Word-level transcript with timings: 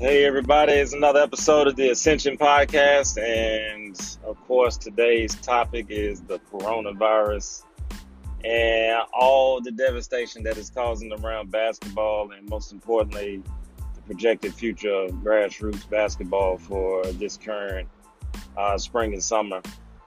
Hey, 0.00 0.24
everybody, 0.24 0.72
it's 0.72 0.94
another 0.94 1.20
episode 1.20 1.66
of 1.66 1.76
the 1.76 1.90
Ascension 1.90 2.38
Podcast. 2.38 3.22
And 3.22 3.94
of 4.24 4.40
course, 4.46 4.78
today's 4.78 5.34
topic 5.34 5.88
is 5.90 6.22
the 6.22 6.38
coronavirus 6.50 7.64
and 8.42 9.02
all 9.12 9.60
the 9.60 9.70
devastation 9.70 10.42
that 10.44 10.56
is 10.56 10.70
causing 10.70 11.12
around 11.12 11.50
basketball, 11.50 12.30
and 12.32 12.48
most 12.48 12.72
importantly, 12.72 13.42
the 13.94 14.00
projected 14.06 14.54
future 14.54 14.90
of 14.90 15.10
grassroots 15.16 15.86
basketball 15.90 16.56
for 16.56 17.04
this 17.04 17.36
current 17.36 17.86
uh, 18.56 18.78
spring 18.78 19.12
and 19.12 19.22
summer. 19.22 19.60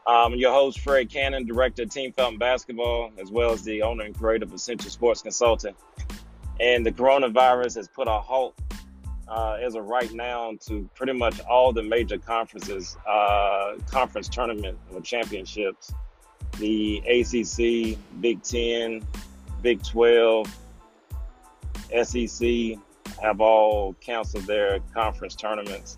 Um, 0.08 0.34
your 0.34 0.54
host, 0.54 0.80
Fred 0.80 1.12
Cannon, 1.12 1.46
director 1.46 1.84
of 1.84 1.92
Team 1.92 2.14
Felton 2.14 2.40
Basketball, 2.40 3.12
as 3.22 3.30
well 3.30 3.52
as 3.52 3.62
the 3.62 3.84
owner 3.84 4.06
and 4.06 4.18
creator 4.18 4.46
of 4.46 4.54
Ascension 4.54 4.90
Sports 4.90 5.22
Consulting. 5.22 5.76
And 6.60 6.84
the 6.84 6.92
coronavirus 6.92 7.76
has 7.76 7.88
put 7.88 8.08
a 8.08 8.20
halt 8.20 8.56
uh, 9.34 9.58
as 9.60 9.74
of 9.74 9.86
right 9.86 10.14
now 10.14 10.54
to 10.60 10.88
pretty 10.94 11.14
much 11.14 11.40
all 11.42 11.74
the 11.74 11.82
major 11.82 12.20
conferences, 12.20 12.96
uh, 13.08 13.74
conference 13.90 14.30
tournament 14.30 14.78
or 14.94 15.02
championships. 15.02 15.92
The 16.60 17.00
ACC, 17.00 17.98
Big 18.22 18.44
Ten, 18.44 19.04
Big 19.64 19.84
12, 19.84 20.56
SEC 22.04 22.78
have 23.22 23.42
all 23.42 23.94
canceled 23.94 24.46
their 24.46 24.80
conference 24.94 25.34
tournaments. 25.36 25.98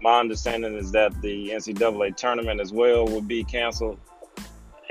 My 0.00 0.18
understanding 0.18 0.74
is 0.74 0.90
that 0.90 1.22
the 1.22 1.50
NCAA 1.50 2.16
tournament 2.16 2.60
as 2.60 2.72
well 2.72 3.06
will 3.06 3.20
be 3.20 3.44
canceled 3.44 4.00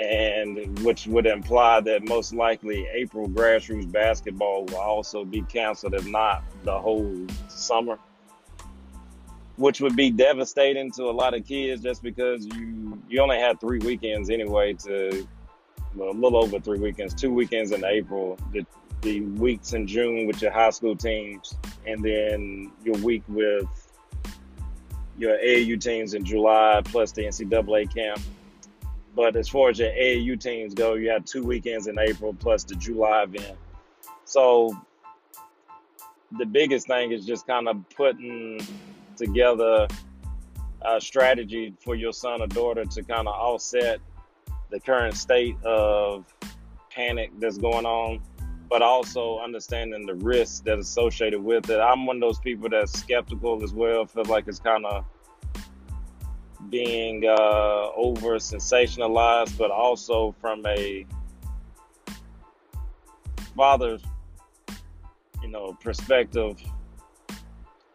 and 0.02 0.80
which 0.80 1.06
would 1.06 1.26
imply 1.26 1.80
that 1.82 2.08
most 2.08 2.34
likely 2.34 2.88
April 2.94 3.28
grassroots 3.30 3.92
basketball 3.92 4.66
will 4.66 4.78
also 4.78 5.24
be 5.24 5.42
canceled, 5.44 5.94
if 5.94 6.08
not 6.08 6.44
the 6.64 6.78
whole 6.78 7.28
summer, 7.50 8.00
which 9.58 9.80
would 9.80 9.96
be 9.96 10.10
devastating 10.10 10.92
to 10.92 11.04
a 11.04 11.12
lot 11.12 11.34
of 11.34 11.46
kids 11.46 11.84
just 11.84 12.02
because 12.02 12.46
you 12.48 13.02
you 13.10 13.22
only 13.22 13.38
had 13.38 13.60
three 13.60 13.80
weekends 13.80 14.30
anyway 14.30 14.74
to 14.74 15.28
well, 15.94 16.12
a 16.12 16.14
little 16.14 16.44
over 16.44 16.60
three 16.60 16.80
weekends, 16.80 17.14
two 17.14 17.34
weekends 17.34 17.72
in 17.72 17.84
April, 17.84 18.38
the, 18.54 18.66
the 19.02 19.22
weeks 19.22 19.74
in 19.74 19.86
June 19.86 20.26
with 20.26 20.42
your 20.42 20.52
high 20.52 20.70
school 20.70 20.96
teams, 20.96 21.56
and 21.86 22.04
then 22.04 22.72
your 22.84 22.96
week 23.00 23.24
with 23.28 23.68
your 25.18 25.38
AAU 25.38 25.80
teams 25.82 26.14
in 26.14 26.24
July, 26.24 26.82
plus 26.86 27.12
the 27.12 27.24
NCAA 27.24 27.94
camp 27.94 28.22
but 29.16 29.36
as 29.36 29.50
far 29.50 29.70
as 29.70 29.80
your 29.80 29.90
AAU 29.90 30.40
teams 30.40 30.74
go, 30.74 30.94
you 30.94 31.10
have 31.10 31.26
two 31.26 31.44
weekends 31.44 31.88
in 31.88 32.00
April 32.00 32.34
plus 32.34 32.64
the 32.64 32.76
July 32.76 33.24
event. 33.24 33.58
So 34.26 34.76
the 36.38 36.46
biggest 36.46 36.88
thing 36.88 37.12
is 37.12 37.26
just 37.26 37.46
kind 37.46 37.68
of 37.68 37.78
putting 37.96 38.62
together 39.18 39.88
a 40.84 41.02
strategy 41.02 41.74
for 41.84 41.96
your 41.96 42.14
son 42.14 42.42
or 42.42 42.48
daughter 42.48 42.86
to 42.86 43.04
kind 43.04 43.28
of 43.28 43.36
offset 43.36 44.00
the 44.70 44.80
current 44.80 45.16
state 45.16 45.56
of 45.64 46.26
panic 46.90 47.32
that's 47.40 47.58
going 47.58 47.86
on, 47.86 48.22
but 48.70 48.82
also 48.82 49.40
understanding 49.40 50.06
the 50.06 50.16
risks 50.16 50.62
that 50.62 50.80
associated 50.80 51.44
with 51.44 51.70
it. 51.70 51.80
I'm 51.80 52.06
one 52.06 52.18
of 52.18 52.22
those 52.22 52.40
people 52.40 52.70
that's 52.70 52.98
skeptical 52.98 53.62
as 53.64 53.74
well, 53.74 54.06
feel 54.06 54.26
like 54.26 54.48
it's 54.48 54.60
kind 54.60 54.86
of 54.86 55.06
being 56.70 57.26
uh, 57.26 57.92
over 57.96 58.36
sensationalized, 58.36 59.58
but 59.58 59.72
also 59.72 60.34
from 60.40 60.66
a 60.66 61.06
father's, 63.56 64.02
you 65.42 65.50
know, 65.50 65.78
perspective. 65.82 66.62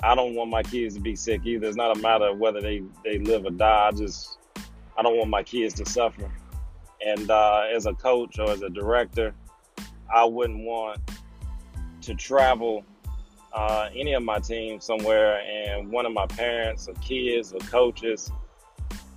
I 0.03 0.15
don't 0.15 0.35
want 0.35 0.51
my 0.51 0.63
kids 0.63 0.95
to 0.95 1.01
be 1.01 1.17
sick 1.17 1.43
either. 1.45 1.67
It's 1.67 1.77
not 1.77 1.97
a 1.97 2.01
matter 2.01 2.27
of 2.27 2.39
whether 2.39 2.61
they, 2.61 2.83
they 3.03 3.19
live 3.19 3.47
or 3.47 3.51
die. 3.51 3.89
I 3.89 3.93
just 3.93 4.39
I 4.97 5.03
don't 5.03 5.17
want 5.17 5.31
my 5.31 5.43
kids 5.43 5.75
to 5.75 5.87
suffer. 5.87 6.31
And 7.05 7.31
uh, 7.31 7.65
as 7.75 7.87
a 7.87 7.95
coach 7.95 8.39
or 8.39 8.51
as 8.51 8.63
a 8.63 8.71
director, 8.71 9.35
I 10.15 10.25
wouldn't 10.25 10.65
want 10.65 11.01
to 12.03 12.15
travel 12.15 12.85
uh, 13.53 13.89
any 13.95 14.13
of 14.13 14.23
my 14.23 14.39
team 14.39 14.81
somewhere 14.81 15.41
and 15.41 15.91
one 15.91 16.07
of 16.07 16.13
my 16.13 16.27
parents 16.27 16.89
or 16.89 16.95
kids 16.95 17.53
or 17.53 17.59
coaches 17.61 18.31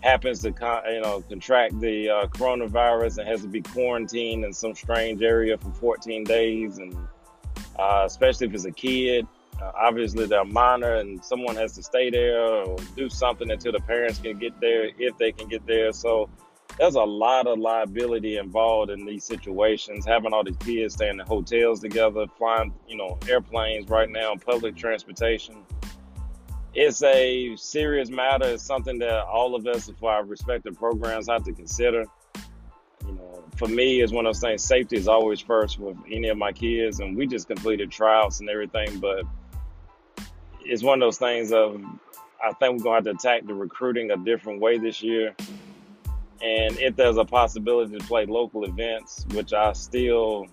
happens 0.01 0.41
to 0.41 0.49
you 0.49 1.01
know 1.01 1.21
contract 1.27 1.79
the 1.79 2.09
uh, 2.09 2.27
coronavirus 2.27 3.19
and 3.19 3.27
has 3.27 3.41
to 3.41 3.47
be 3.47 3.61
quarantined 3.61 4.45
in 4.45 4.53
some 4.53 4.73
strange 4.73 5.21
area 5.21 5.57
for 5.57 5.71
14 5.71 6.23
days, 6.23 6.77
and 6.77 6.95
uh, 7.77 8.03
especially 8.05 8.47
if 8.47 8.53
it's 8.53 8.65
a 8.65 8.71
kid, 8.71 9.27
uh, 9.61 9.71
obviously 9.75 10.25
they're 10.25 10.45
minor 10.45 10.95
and 10.95 11.23
someone 11.23 11.55
has 11.55 11.73
to 11.73 11.83
stay 11.83 12.09
there 12.09 12.41
or 12.41 12.77
do 12.95 13.09
something 13.09 13.51
until 13.51 13.71
the 13.71 13.79
parents 13.81 14.19
can 14.19 14.37
get 14.37 14.59
there 14.61 14.89
if 14.97 15.17
they 15.17 15.31
can 15.31 15.47
get 15.47 15.65
there. 15.65 15.91
So 15.91 16.29
there's 16.77 16.95
a 16.95 17.03
lot 17.03 17.45
of 17.45 17.59
liability 17.59 18.37
involved 18.37 18.89
in 18.89 19.05
these 19.05 19.25
situations. 19.25 20.05
Having 20.05 20.33
all 20.33 20.45
these 20.45 20.57
kids 20.57 20.93
staying 20.93 21.19
in 21.19 21.25
hotels 21.25 21.81
together, 21.81 22.25
flying 22.37 22.73
you 22.87 22.95
know 22.95 23.17
airplanes 23.27 23.89
right 23.89 24.09
now, 24.09 24.35
public 24.35 24.77
transportation 24.77 25.57
it's 26.73 27.01
a 27.03 27.55
serious 27.55 28.09
matter. 28.09 28.47
It's 28.47 28.63
something 28.63 28.99
that 28.99 29.25
all 29.25 29.55
of 29.55 29.65
us, 29.65 29.91
for 29.99 30.11
our 30.11 30.23
respective 30.23 30.77
programs, 30.77 31.27
have 31.27 31.43
to 31.45 31.53
consider. 31.53 32.05
You 33.05 33.13
know, 33.13 33.43
for 33.57 33.67
me, 33.67 34.01
it's 34.01 34.11
one 34.11 34.25
of 34.25 34.33
those 34.33 34.41
things. 34.41 34.63
Safety 34.63 34.97
is 34.97 35.07
always 35.07 35.39
first 35.39 35.79
with 35.79 35.97
any 36.11 36.29
of 36.29 36.37
my 36.37 36.51
kids, 36.51 36.99
and 36.99 37.17
we 37.17 37.25
just 37.27 37.47
completed 37.47 37.91
trials 37.91 38.39
and 38.39 38.49
everything. 38.49 38.99
But 38.99 39.23
it's 40.61 40.83
one 40.83 41.01
of 41.01 41.07
those 41.07 41.17
things 41.17 41.51
of 41.51 41.81
I 42.43 42.53
think 42.53 42.77
we're 42.77 42.83
going 42.83 43.03
to 43.03 43.09
have 43.09 43.19
to 43.21 43.27
attack 43.29 43.45
the 43.45 43.53
recruiting 43.53 44.11
a 44.11 44.17
different 44.17 44.61
way 44.61 44.77
this 44.77 45.01
year. 45.01 45.35
And 46.41 46.77
if 46.79 46.95
there's 46.95 47.17
a 47.17 47.25
possibility 47.25 47.97
to 47.97 48.05
play 48.05 48.25
local 48.25 48.63
events, 48.63 49.25
which 49.33 49.51
I 49.51 49.73
still, 49.73 50.47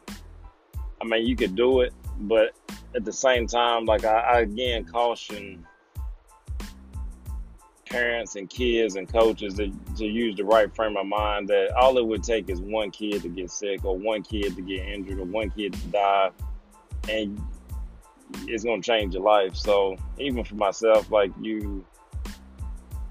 I 1.01 1.05
mean, 1.05 1.27
you 1.27 1.37
could 1.37 1.55
do 1.55 1.83
it, 1.83 1.93
but 2.21 2.57
at 2.97 3.05
the 3.05 3.13
same 3.13 3.47
time, 3.47 3.85
like 3.85 4.05
I, 4.05 4.19
I 4.19 4.41
again 4.41 4.85
caution 4.85 5.65
parents 7.87 8.37
and 8.37 8.51
kids 8.51 8.97
and 8.97 9.09
coaches 9.09 9.55
to, 9.55 9.71
to 9.97 10.05
use 10.05 10.37
the 10.37 10.45
right 10.45 10.75
frame 10.75 10.97
of 10.97 11.07
mind 11.07 11.49
that 11.49 11.73
all 11.77 11.97
it 11.99 12.07
would 12.07 12.23
take 12.23 12.51
is 12.51 12.61
one 12.61 12.91
kid 12.91 13.23
to 13.23 13.29
get 13.29 13.51
sick 13.51 13.85
or 13.85 13.97
one 13.97 14.23
kid 14.23 14.55
to 14.57 14.63
get 14.63 14.87
injured 14.87 15.19
or 15.19 15.25
one 15.25 15.51
kid 15.51 15.73
to 15.73 15.87
die 15.89 16.31
and 17.09 17.41
it's 18.49 18.65
going 18.65 18.83
to 18.83 18.87
change 18.87 19.15
your 19.15 19.23
life. 19.23 19.55
So 19.55 19.97
even 20.19 20.45
for 20.45 20.57
myself 20.57 21.11
like 21.11 21.31
you 21.41 21.85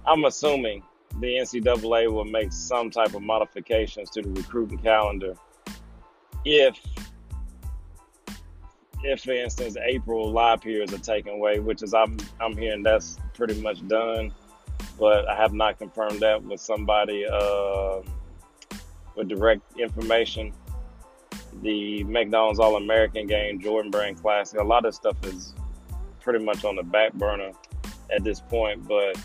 i'm 0.05 0.25
assuming 0.25 0.83
the 1.19 1.35
ncaa 1.37 2.11
will 2.11 2.25
make 2.25 2.51
some 2.51 2.89
type 2.89 3.13
of 3.13 3.21
modifications 3.21 4.09
to 4.11 4.21
the 4.21 4.29
recruiting 4.29 4.77
calendar. 4.77 5.35
If 6.43 6.79
if 9.03 9.21
for 9.21 9.31
instance 9.31 9.77
april 9.83 10.31
live 10.31 10.61
periods 10.61 10.93
are 10.93 10.97
taken 10.97 11.33
away 11.33 11.59
which 11.59 11.83
is 11.83 11.93
i'm 11.93 12.17
i'm 12.39 12.57
hearing 12.57 12.81
that's 12.81 13.19
pretty 13.33 13.61
much 13.61 13.85
done 13.87 14.33
but 14.99 15.27
I 15.27 15.35
have 15.35 15.53
not 15.53 15.77
confirmed 15.77 16.19
that 16.21 16.43
with 16.43 16.59
somebody 16.59 17.25
uh, 17.25 18.01
with 19.15 19.27
direct 19.27 19.61
information. 19.77 20.53
The 21.61 22.03
McDonald's 22.03 22.59
All 22.59 22.75
American 22.75 23.27
game, 23.27 23.59
Jordan 23.61 23.91
Brand 23.91 24.21
Classic, 24.21 24.59
a 24.59 24.63
lot 24.63 24.85
of 24.85 24.93
stuff 24.93 25.15
is 25.25 25.53
pretty 26.19 26.43
much 26.43 26.65
on 26.65 26.75
the 26.75 26.83
back 26.83 27.13
burner 27.13 27.51
at 28.13 28.23
this 28.23 28.41
point, 28.41 28.87
but 28.87 29.17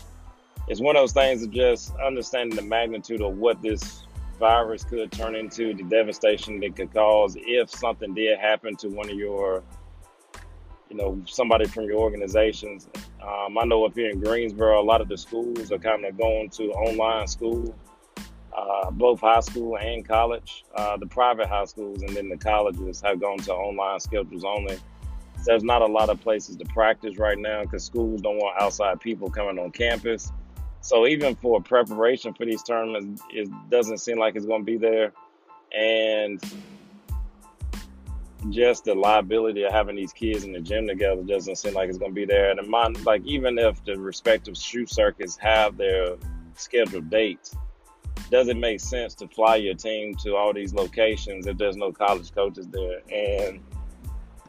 it's 0.67 0.79
one 0.79 0.95
of 0.95 1.01
those 1.01 1.11
things 1.11 1.43
of 1.43 1.51
just 1.51 1.93
understanding 1.95 2.55
the 2.55 2.61
magnitude 2.61 3.21
of 3.21 3.37
what 3.37 3.61
this 3.61 4.03
virus 4.39 4.83
could 4.83 5.11
turn 5.11 5.35
into, 5.35 5.73
the 5.73 5.83
devastation 5.83 6.61
it 6.63 6.75
could 6.75 6.93
cause 6.93 7.35
if 7.37 7.69
something 7.69 8.13
did 8.13 8.39
happen 8.39 8.75
to 8.77 8.87
one 8.89 9.09
of 9.09 9.15
your 9.15 9.63
you 10.91 10.97
know, 10.97 11.21
somebody 11.25 11.65
from 11.65 11.85
your 11.85 11.99
organizations. 11.99 12.89
Um, 13.25 13.57
I 13.57 13.63
know 13.63 13.85
up 13.85 13.95
here 13.95 14.09
in 14.09 14.19
Greensboro, 14.19 14.81
a 14.81 14.83
lot 14.83 14.99
of 14.99 15.07
the 15.07 15.17
schools 15.17 15.71
are 15.71 15.79
kind 15.79 16.03
of 16.03 16.17
going 16.17 16.49
to 16.49 16.63
online 16.71 17.27
school, 17.27 17.73
uh, 18.55 18.91
both 18.91 19.21
high 19.21 19.39
school 19.39 19.77
and 19.77 20.05
college. 20.05 20.65
Uh, 20.75 20.97
the 20.97 21.05
private 21.05 21.47
high 21.47 21.63
schools 21.63 22.01
and 22.01 22.15
then 22.15 22.27
the 22.27 22.35
colleges 22.35 22.99
have 22.99 23.21
gone 23.21 23.37
to 23.37 23.53
online 23.53 24.01
schedules 24.01 24.43
only. 24.43 24.77
There's 25.45 25.63
not 25.63 25.81
a 25.81 25.85
lot 25.85 26.09
of 26.09 26.19
places 26.19 26.57
to 26.57 26.65
practice 26.65 27.17
right 27.17 27.37
now 27.37 27.61
because 27.61 27.85
schools 27.85 28.19
don't 28.19 28.37
want 28.37 28.61
outside 28.61 28.99
people 28.99 29.29
coming 29.29 29.57
on 29.59 29.71
campus. 29.71 30.29
So 30.81 31.07
even 31.07 31.35
for 31.35 31.61
preparation 31.61 32.33
for 32.33 32.45
these 32.45 32.63
tournaments, 32.63 33.21
it 33.31 33.49
doesn't 33.69 33.99
seem 33.99 34.19
like 34.19 34.35
it's 34.35 34.45
going 34.45 34.65
to 34.65 34.65
be 34.65 34.77
there. 34.77 35.13
And 35.73 36.43
just 38.49 38.85
the 38.85 38.95
liability 38.95 39.63
of 39.63 39.71
having 39.71 39.95
these 39.95 40.13
kids 40.13 40.43
in 40.43 40.51
the 40.51 40.59
gym 40.59 40.87
together 40.87 41.21
doesn't 41.23 41.57
seem 41.57 41.73
like 41.73 41.89
it's 41.89 41.97
going 41.97 42.11
to 42.11 42.15
be 42.15 42.25
there. 42.25 42.49
And 42.49 42.59
in 42.59 42.69
my, 42.69 42.87
like, 43.05 43.23
even 43.25 43.59
if 43.59 43.83
the 43.85 43.99
respective 43.99 44.57
shoe 44.57 44.85
circuits 44.85 45.37
have 45.37 45.77
their 45.77 46.15
scheduled 46.55 47.09
dates, 47.09 47.55
does 48.29 48.47
it 48.47 48.57
make 48.57 48.79
sense 48.79 49.13
to 49.15 49.27
fly 49.27 49.57
your 49.57 49.75
team 49.75 50.15
to 50.23 50.35
all 50.35 50.53
these 50.53 50.73
locations 50.73 51.47
if 51.47 51.57
there's 51.57 51.77
no 51.77 51.91
college 51.91 52.33
coaches 52.33 52.67
there? 52.67 53.01
And 53.11 53.61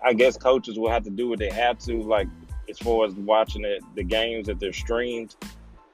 I 0.05 0.15
guess 0.15 0.37
coaches 0.37 0.79
will 0.79 0.91
have 0.91 1.05
to 1.05 1.11
do 1.11 1.29
what 1.29 1.39
they 1.39 1.51
have 1.51 1.79
to. 1.81 2.01
Like, 2.01 2.29
as 2.71 2.79
far 2.79 3.05
as 3.05 3.15
watching 3.15 3.65
it, 3.65 3.83
the 3.95 4.05
games 4.05 4.47
that 4.47 4.59
they're 4.59 4.73
streamed. 4.73 5.37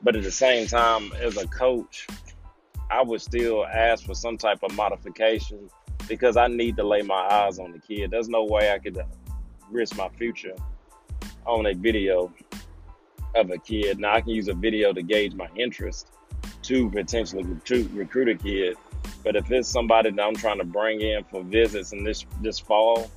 But 0.03 0.15
at 0.15 0.23
the 0.23 0.31
same 0.31 0.69
time, 0.69 1.12
as 1.21 1.37
a 1.37 1.47
coach, 1.49 2.06
I 2.91 3.03
would 3.03 3.21
still 3.21 3.67
ask 3.67 4.05
for 4.05 4.15
some 4.15 4.39
type 4.39 4.62
of 4.62 4.73
modification 4.75 5.69
because 6.08 6.37
I 6.37 6.49
need 6.49 6.76
to 6.76 6.84
lay 6.84 7.02
my 7.02 7.14
eyes 7.31 7.58
on 7.58 7.72
the 7.72 7.78
kid. 7.78 8.10
There's 8.10 8.28
no 8.28 8.44
way 8.44 8.72
I 8.72 8.78
could 8.78 8.99
risk 9.70 9.96
my 9.96 10.08
future 10.08 10.55
on 11.46 11.66
a 11.66 11.75
video 11.75 12.32
of 13.34 13.50
a 13.50 13.58
kid. 13.58 13.99
Now 13.99 14.14
I 14.14 14.20
can 14.20 14.31
use 14.31 14.49
a 14.49 14.55
video 14.55 14.93
to 14.93 15.02
gauge 15.02 15.34
my 15.34 15.49
interest 15.56 16.08
to 16.62 16.90
potentially 16.90 17.44
recruit, 17.44 17.90
recruit 17.93 18.28
a 18.28 18.34
kid. 18.34 18.76
But 19.25 19.37
if 19.37 19.50
it's 19.50 19.69
somebody 19.69 20.10
that 20.10 20.22
I'm 20.22 20.34
trying 20.34 20.58
to 20.58 20.64
bring 20.64 21.00
in 21.00 21.25
for 21.25 21.43
visits 21.43 21.93
in 21.93 22.05
this 22.05 22.25
this 22.40 22.58
fall, 22.58 23.10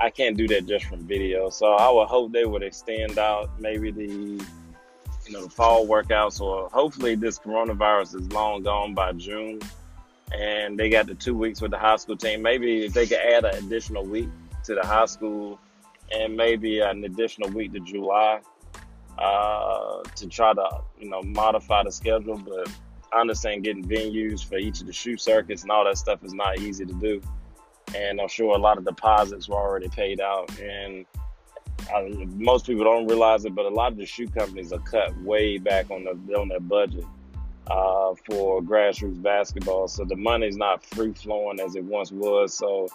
I 0.00 0.10
can't 0.10 0.36
do 0.36 0.46
that 0.48 0.66
just 0.66 0.86
from 0.86 1.06
video. 1.06 1.50
So 1.50 1.74
I 1.74 1.90
would 1.90 2.08
hope 2.08 2.32
they 2.32 2.44
would 2.44 2.62
extend 2.62 3.18
out 3.18 3.50
maybe 3.60 3.90
the 3.90 4.44
you 5.26 5.32
know 5.32 5.44
the 5.44 5.50
fall 5.50 5.86
workouts 5.86 6.40
or 6.40 6.68
hopefully 6.70 7.14
this 7.14 7.38
coronavirus 7.38 8.20
is 8.20 8.32
long 8.32 8.62
gone 8.62 8.94
by 8.94 9.12
June 9.12 9.60
and 10.32 10.78
they 10.78 10.88
got 10.88 11.06
the 11.06 11.14
two 11.14 11.34
weeks 11.34 11.60
with 11.60 11.70
the 11.70 11.78
high 11.78 11.96
school 11.96 12.16
team. 12.16 12.42
Maybe 12.42 12.84
if 12.84 12.92
they 12.92 13.06
could 13.06 13.18
add 13.18 13.44
an 13.44 13.64
additional 13.64 14.04
week 14.04 14.28
to 14.64 14.74
the 14.74 14.86
high 14.86 15.06
school 15.06 15.58
and 16.12 16.36
maybe 16.36 16.80
an 16.80 17.04
additional 17.04 17.50
week 17.50 17.72
to 17.72 17.80
July 17.80 18.40
uh, 19.18 20.02
to 20.16 20.26
try 20.28 20.54
to 20.54 20.80
you 20.98 21.08
know 21.08 21.22
modify 21.22 21.82
the 21.82 21.92
schedule. 21.92 22.38
But 22.38 22.70
I 23.12 23.20
understand 23.20 23.64
getting 23.64 23.84
venues 23.84 24.44
for 24.44 24.56
each 24.56 24.80
of 24.80 24.86
the 24.86 24.92
shoe 24.92 25.16
circuits 25.16 25.62
and 25.62 25.70
all 25.70 25.84
that 25.84 25.98
stuff 25.98 26.24
is 26.24 26.34
not 26.34 26.58
easy 26.58 26.84
to 26.84 26.94
do. 26.94 27.20
And 27.96 28.20
I'm 28.20 28.28
sure 28.28 28.54
a 28.54 28.58
lot 28.58 28.78
of 28.78 28.84
deposits 28.84 29.48
were 29.48 29.56
already 29.56 29.88
paid 29.88 30.20
out. 30.20 30.56
And 30.60 31.04
I, 31.92 32.08
most 32.36 32.66
people 32.66 32.84
don't 32.84 33.08
realize 33.08 33.44
it, 33.44 33.54
but 33.54 33.64
a 33.64 33.68
lot 33.68 33.90
of 33.90 33.98
the 33.98 34.06
shoe 34.06 34.28
companies 34.28 34.72
are 34.72 34.78
cut 34.78 35.16
way 35.22 35.58
back 35.58 35.90
on 35.90 36.04
the 36.04 36.36
on 36.36 36.48
their 36.48 36.60
budget 36.60 37.04
uh, 37.66 38.14
for 38.26 38.62
grassroots 38.62 39.22
basketball. 39.22 39.88
So 39.88 40.04
the 40.04 40.16
money's 40.16 40.56
not 40.56 40.84
free 40.84 41.12
flowing 41.12 41.60
as 41.60 41.76
it 41.76 41.84
once 41.84 42.10
was. 42.10 42.56
So 42.56 42.88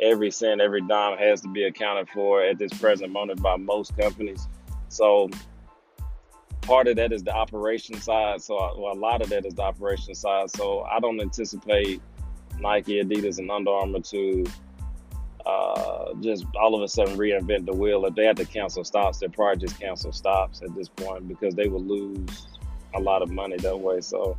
every 0.00 0.30
cent, 0.30 0.60
every 0.60 0.82
dime 0.82 1.18
has 1.18 1.40
to 1.42 1.48
be 1.48 1.64
accounted 1.64 2.08
for 2.10 2.42
at 2.42 2.58
this 2.58 2.72
present 2.72 3.12
moment 3.12 3.42
by 3.42 3.56
most 3.56 3.96
companies. 3.96 4.48
So 4.88 5.30
part 6.62 6.88
of 6.88 6.96
that 6.96 7.12
is 7.12 7.22
the 7.22 7.34
operation 7.34 8.00
side. 8.00 8.42
So 8.42 8.54
well, 8.78 8.92
a 8.92 8.94
lot 8.94 9.22
of 9.22 9.30
that 9.30 9.46
is 9.46 9.54
the 9.54 9.62
operation 9.62 10.14
side. 10.14 10.50
So 10.50 10.82
I 10.82 11.00
don't 11.00 11.20
anticipate 11.20 12.00
Nike, 12.60 13.02
Adidas, 13.02 13.38
and 13.38 13.50
Under 13.50 13.70
Armour 13.70 14.00
to 14.00 14.44
uh, 15.46 16.12
just 16.20 16.44
all 16.60 16.74
of 16.74 16.82
a 16.82 16.88
sudden 16.88 17.16
reinvent 17.16 17.64
the 17.64 17.72
wheel. 17.72 18.04
If 18.04 18.14
they 18.14 18.26
have 18.26 18.36
to 18.36 18.44
cancel 18.44 18.84
stops, 18.84 19.18
they'll 19.18 19.30
probably 19.30 19.66
just 19.66 19.80
cancel 19.80 20.12
stops 20.12 20.60
at 20.62 20.74
this 20.74 20.88
point 20.88 21.26
because 21.26 21.54
they 21.54 21.68
will 21.68 21.82
lose 21.82 22.48
a 22.94 23.00
lot 23.00 23.22
of 23.22 23.30
money 23.30 23.56
that 23.56 23.78
way. 23.78 24.00
So 24.00 24.36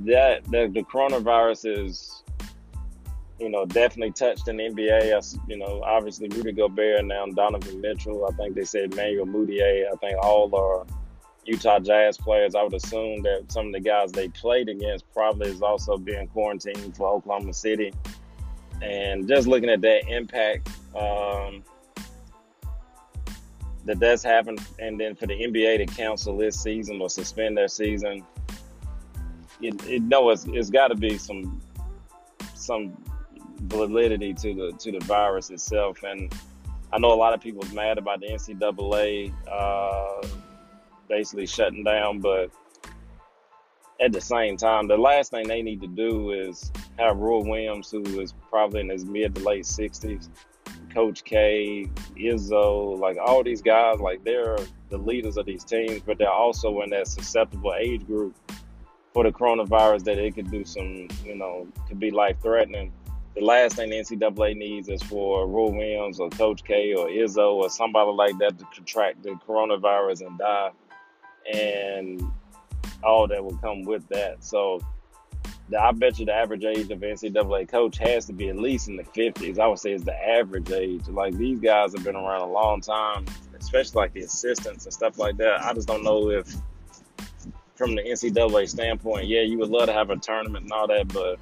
that 0.00 0.44
the, 0.44 0.70
the 0.72 0.82
coronavirus 0.82 1.84
is, 1.84 2.22
you 3.38 3.48
know, 3.48 3.64
definitely 3.66 4.12
touched 4.12 4.48
in 4.48 4.56
the 4.56 4.64
NBA. 4.64 5.38
You 5.48 5.58
know, 5.58 5.82
obviously 5.84 6.28
Rudy 6.28 6.52
Gobert 6.52 7.04
now 7.04 7.26
Donovan 7.26 7.80
Mitchell. 7.80 8.26
I 8.26 8.32
think 8.36 8.54
they 8.54 8.64
said 8.64 8.92
Emmanuel 8.92 9.26
Mudiay. 9.26 9.84
I 9.92 9.96
think 9.96 10.18
all 10.22 10.54
are 10.54 10.86
Utah 11.44 11.78
Jazz 11.78 12.18
players. 12.18 12.54
I 12.54 12.62
would 12.62 12.74
assume 12.74 13.22
that 13.22 13.50
some 13.50 13.68
of 13.68 13.72
the 13.72 13.80
guys 13.80 14.12
they 14.12 14.28
played 14.28 14.68
against 14.68 15.10
probably 15.12 15.48
is 15.50 15.62
also 15.62 15.96
being 15.96 16.28
quarantined 16.28 16.96
for 16.96 17.08
Oklahoma 17.08 17.54
City. 17.54 17.92
And 18.82 19.26
just 19.26 19.48
looking 19.48 19.70
at 19.70 19.80
that 19.80 20.08
impact, 20.08 20.68
um, 20.94 21.64
that 23.88 24.00
does 24.00 24.22
happen, 24.22 24.58
and 24.78 25.00
then 25.00 25.14
for 25.14 25.26
the 25.26 25.34
NBA 25.34 25.78
to 25.78 25.86
cancel 25.86 26.36
this 26.36 26.60
season 26.62 27.00
or 27.00 27.08
suspend 27.08 27.56
their 27.56 27.68
season, 27.68 28.22
it, 29.62 29.88
it 29.88 30.02
no, 30.02 30.28
it's, 30.28 30.44
it's 30.48 30.68
got 30.68 30.88
to 30.88 30.94
be 30.94 31.16
some 31.16 31.60
some 32.54 32.96
validity 33.62 34.34
to 34.34 34.54
the 34.54 34.72
to 34.78 34.92
the 34.92 35.00
virus 35.06 35.48
itself. 35.48 36.02
And 36.02 36.30
I 36.92 36.98
know 36.98 37.12
a 37.12 37.16
lot 37.16 37.32
of 37.32 37.40
people 37.40 37.64
mad 37.72 37.96
about 37.96 38.20
the 38.20 38.28
NCAA 38.28 39.32
uh, 39.50 40.28
basically 41.08 41.46
shutting 41.46 41.82
down, 41.82 42.20
but 42.20 42.50
at 44.00 44.12
the 44.12 44.20
same 44.20 44.58
time, 44.58 44.86
the 44.86 44.98
last 44.98 45.30
thing 45.30 45.48
they 45.48 45.62
need 45.62 45.80
to 45.80 45.88
do 45.88 46.32
is 46.32 46.70
have 46.98 47.16
Roy 47.16 47.40
Williams, 47.40 47.90
who 47.90 48.02
is 48.20 48.34
probably 48.50 48.80
in 48.80 48.90
his 48.90 49.06
mid 49.06 49.34
to 49.36 49.42
late 49.42 49.64
sixties, 49.64 50.28
Coach 50.92 51.24
K, 51.24 51.86
Izzo, 52.16 52.98
like 52.98 53.16
all 53.18 53.42
these 53.42 53.62
guys, 53.62 54.00
like 54.00 54.24
they're 54.24 54.58
the 54.88 54.98
leaders 54.98 55.36
of 55.36 55.46
these 55.46 55.64
teams, 55.64 56.02
but 56.04 56.18
they're 56.18 56.30
also 56.30 56.80
in 56.82 56.90
that 56.90 57.08
susceptible 57.08 57.74
age 57.78 58.06
group 58.06 58.34
for 59.12 59.24
the 59.24 59.30
coronavirus 59.30 60.04
that 60.04 60.18
it 60.18 60.34
could 60.34 60.50
do 60.50 60.64
some, 60.64 61.08
you 61.24 61.34
know, 61.34 61.66
could 61.88 62.00
be 62.00 62.10
life 62.10 62.36
threatening. 62.42 62.92
The 63.34 63.44
last 63.44 63.76
thing 63.76 63.90
the 63.90 63.96
NCAA 63.96 64.56
needs 64.56 64.88
is 64.88 65.02
for 65.02 65.46
Roy 65.46 65.70
Williams 65.70 66.18
or 66.18 66.28
Coach 66.30 66.64
K 66.64 66.94
or 66.94 67.08
Izzo 67.08 67.54
or 67.54 67.70
somebody 67.70 68.10
like 68.10 68.36
that 68.38 68.58
to 68.58 68.64
contract 68.74 69.22
the 69.22 69.30
coronavirus 69.46 70.26
and 70.26 70.38
die, 70.38 70.70
and 71.52 72.22
all 73.02 73.28
that 73.28 73.44
will 73.44 73.56
come 73.58 73.84
with 73.84 74.08
that. 74.08 74.42
So 74.44 74.80
I 75.76 75.92
bet 75.92 76.18
you 76.18 76.26
the 76.26 76.34
average 76.34 76.64
age 76.64 76.90
of 76.90 77.00
NCAA 77.00 77.68
coach 77.68 77.98
has 77.98 78.24
to 78.26 78.32
be 78.32 78.48
at 78.48 78.56
least 78.56 78.88
in 78.88 78.96
the 78.96 79.02
50s. 79.02 79.58
I 79.58 79.66
would 79.66 79.78
say 79.78 79.92
it's 79.92 80.04
the 80.04 80.28
average 80.28 80.70
age. 80.70 81.08
Like 81.08 81.36
these 81.36 81.60
guys 81.60 81.92
have 81.92 82.04
been 82.04 82.16
around 82.16 82.40
a 82.42 82.52
long 82.52 82.80
time, 82.80 83.26
especially 83.58 84.00
like 84.00 84.12
the 84.14 84.22
assistants 84.22 84.84
and 84.84 84.92
stuff 84.92 85.18
like 85.18 85.36
that. 85.38 85.64
I 85.64 85.74
just 85.74 85.88
don't 85.88 86.04
know 86.04 86.30
if, 86.30 86.54
from 87.74 87.94
the 87.94 88.02
NCAA 88.02 88.68
standpoint, 88.68 89.26
yeah, 89.26 89.42
you 89.42 89.58
would 89.58 89.68
love 89.68 89.86
to 89.86 89.92
have 89.92 90.10
a 90.10 90.16
tournament 90.16 90.64
and 90.64 90.72
all 90.72 90.86
that, 90.88 91.08
but 91.08 91.38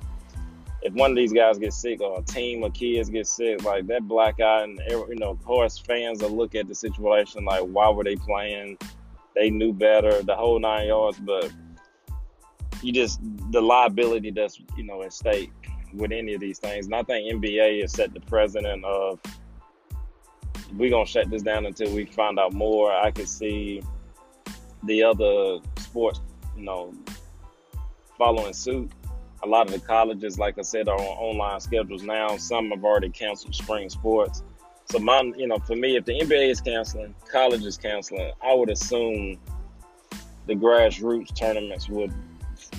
if 0.82 0.92
one 0.92 1.10
of 1.10 1.16
these 1.16 1.32
guys 1.32 1.58
gets 1.58 1.76
sick 1.76 2.00
or 2.00 2.20
a 2.20 2.22
team 2.22 2.62
of 2.62 2.72
kids 2.74 3.08
get 3.08 3.26
sick, 3.26 3.64
like 3.64 3.86
that 3.86 4.06
black 4.06 4.40
eye, 4.40 4.62
and 4.62 4.80
you 4.88 5.16
know, 5.16 5.30
of 5.30 5.44
course, 5.44 5.78
fans 5.78 6.22
will 6.22 6.30
look 6.30 6.54
at 6.54 6.68
the 6.68 6.74
situation 6.74 7.44
like, 7.44 7.62
why 7.62 7.88
were 7.90 8.04
they 8.04 8.16
playing? 8.16 8.78
They 9.34 9.50
knew 9.50 9.72
better, 9.72 10.22
the 10.22 10.34
whole 10.34 10.58
nine 10.58 10.88
yards, 10.88 11.18
but 11.18 11.50
you 12.86 12.92
just 12.92 13.20
the 13.50 13.60
liability 13.60 14.30
that's 14.30 14.60
you 14.76 14.84
know 14.84 15.02
at 15.02 15.12
stake 15.12 15.52
with 15.92 16.12
any 16.12 16.34
of 16.34 16.40
these 16.40 16.58
things. 16.58 16.86
And 16.86 16.94
I 16.94 17.02
think 17.02 17.32
NBA 17.32 17.80
has 17.82 17.92
set 17.92 18.14
the 18.14 18.20
precedent 18.20 18.84
of 18.84 19.18
we're 20.76 20.90
gonna 20.90 21.06
shut 21.06 21.28
this 21.30 21.42
down 21.42 21.66
until 21.66 21.92
we 21.92 22.04
find 22.04 22.38
out 22.38 22.52
more. 22.52 22.92
I 22.92 23.10
can 23.10 23.26
see 23.26 23.82
the 24.84 25.02
other 25.02 25.58
sports, 25.78 26.20
you 26.56 26.64
know, 26.64 26.94
following 28.16 28.52
suit. 28.52 28.90
A 29.42 29.46
lot 29.46 29.66
of 29.66 29.72
the 29.72 29.80
colleges, 29.80 30.38
like 30.38 30.58
I 30.58 30.62
said, 30.62 30.88
are 30.88 30.98
on 30.98 31.00
online 31.00 31.60
schedules 31.60 32.02
now. 32.02 32.36
Some 32.36 32.70
have 32.70 32.84
already 32.84 33.10
canceled 33.10 33.54
spring 33.54 33.88
sports. 33.90 34.42
So 34.86 34.98
my, 34.98 35.20
you 35.36 35.48
know, 35.48 35.58
for 35.58 35.76
me, 35.76 35.96
if 35.96 36.04
the 36.04 36.20
NBA 36.20 36.50
is 36.50 36.60
canceling, 36.60 37.14
college 37.30 37.64
is 37.64 37.76
canceling, 37.76 38.32
I 38.42 38.54
would 38.54 38.70
assume 38.70 39.38
the 40.46 40.54
grassroots 40.54 41.34
tournaments 41.34 41.88
would 41.88 42.12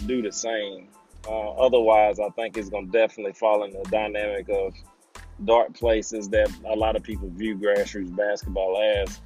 do 0.06 0.22
the 0.22 0.32
same. 0.32 0.90
Uh, 1.28 1.52
otherwise, 1.52 2.20
I 2.20 2.30
think 2.30 2.58
it's 2.58 2.70
going 2.70 2.86
to 2.86 2.92
definitely 2.92 3.34
fall 3.34 3.64
in 3.64 3.72
the 3.72 3.84
dynamic 3.90 4.48
of 4.50 4.74
dark 5.46 5.74
places 5.74 6.30
that 6.30 6.50
a 6.66 6.76
lot 6.76 6.96
of 6.96 7.04
people 7.04 7.30
view 7.30 7.58
grassroots 7.58 8.16
basketball 8.16 8.82
as. 8.82 9.20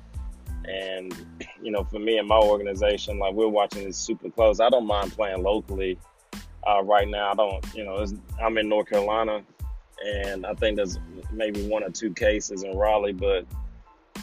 And, 0.66 1.14
you 1.62 1.72
know, 1.72 1.84
for 1.84 2.00
me 2.00 2.18
and 2.18 2.28
my 2.28 2.40
organization, 2.40 3.20
like 3.20 3.34
we're 3.34 3.48
watching 3.48 3.86
this 3.86 3.98
super 3.98 4.30
close. 4.30 4.60
I 4.60 4.70
don't 4.70 4.88
mind 4.88 5.12
playing 5.12 5.44
locally 5.44 6.00
uh, 6.68 6.84
right 6.84 7.08
now. 7.08 7.32
I 7.32 7.36
don't, 7.36 7.74
you 7.74 7.84
know, 7.84 8.06
I'm 8.42 8.58
in 8.58 8.70
North 8.70 8.90
Carolina 8.90 9.44
and 10.04 10.46
I 10.46 10.54
think 10.54 10.78
there's 10.78 11.00
maybe 11.32 11.68
one 11.68 11.84
or 11.84 11.90
two 11.90 12.14
cases 12.14 12.64
in 12.64 12.76
Raleigh, 12.76 13.14
but 13.14 13.46